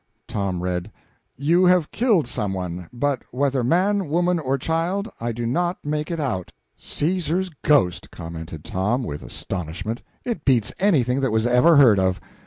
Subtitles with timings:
[0.27, 0.91] Tom read:
[1.37, 6.09] "You have killed some one, but whether man, woman or child, I do not make
[6.09, 10.01] out." "Cæsar's ghost!" commented Tom, with astonishment.
[10.25, 12.19] "It beats anything that was ever heard of!